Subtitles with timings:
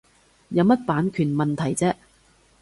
[0.49, 1.93] 有乜版權問題啫